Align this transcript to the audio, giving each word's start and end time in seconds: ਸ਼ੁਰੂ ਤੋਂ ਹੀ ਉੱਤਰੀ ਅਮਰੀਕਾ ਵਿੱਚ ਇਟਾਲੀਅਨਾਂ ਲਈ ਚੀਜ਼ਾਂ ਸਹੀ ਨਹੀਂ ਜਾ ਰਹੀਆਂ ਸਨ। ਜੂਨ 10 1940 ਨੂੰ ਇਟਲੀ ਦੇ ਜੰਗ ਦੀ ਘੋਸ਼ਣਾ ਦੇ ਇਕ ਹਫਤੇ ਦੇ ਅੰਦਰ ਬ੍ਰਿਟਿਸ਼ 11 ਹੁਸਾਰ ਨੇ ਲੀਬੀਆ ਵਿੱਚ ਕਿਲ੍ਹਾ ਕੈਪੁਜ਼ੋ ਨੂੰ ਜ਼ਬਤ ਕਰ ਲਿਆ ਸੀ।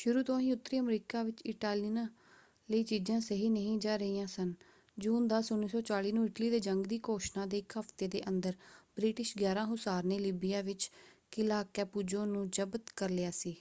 ਸ਼ੁਰੂ 0.00 0.22
ਤੋਂ 0.22 0.38
ਹੀ 0.40 0.52
ਉੱਤਰੀ 0.52 0.78
ਅਮਰੀਕਾ 0.80 1.22
ਵਿੱਚ 1.22 1.40
ਇਟਾਲੀਅਨਾਂ 1.46 2.06
ਲਈ 2.68 2.82
ਚੀਜ਼ਾਂ 2.82 3.18
ਸਹੀ 3.20 3.48
ਨਹੀਂ 3.48 3.78
ਜਾ 3.78 3.96
ਰਹੀਆਂ 3.96 4.26
ਸਨ। 4.26 4.52
ਜੂਨ 4.96 5.26
10 5.28 5.50
1940 5.52 6.12
ਨੂੰ 6.12 6.26
ਇਟਲੀ 6.26 6.50
ਦੇ 6.50 6.60
ਜੰਗ 6.60 6.86
ਦੀ 6.86 7.00
ਘੋਸ਼ਣਾ 7.08 7.46
ਦੇ 7.46 7.58
ਇਕ 7.58 7.76
ਹਫਤੇ 7.78 8.08
ਦੇ 8.08 8.22
ਅੰਦਰ 8.28 8.54
ਬ੍ਰਿਟਿਸ਼ 8.96 9.36
11 9.38 9.66
ਹੁਸਾਰ 9.66 10.04
ਨੇ 10.04 10.18
ਲੀਬੀਆ 10.18 10.62
ਵਿੱਚ 10.62 10.90
ਕਿਲ੍ਹਾ 11.32 11.62
ਕੈਪੁਜ਼ੋ 11.74 12.24
ਨੂੰ 12.24 12.48
ਜ਼ਬਤ 12.50 12.92
ਕਰ 12.96 13.10
ਲਿਆ 13.10 13.30
ਸੀ। 13.30 13.56